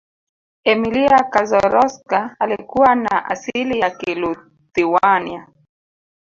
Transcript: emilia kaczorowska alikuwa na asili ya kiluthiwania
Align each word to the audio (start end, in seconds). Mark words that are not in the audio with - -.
emilia 0.63 1.23
kaczorowska 1.23 2.35
alikuwa 2.39 2.95
na 2.95 3.25
asili 3.25 3.79
ya 3.79 3.89
kiluthiwania 3.91 5.47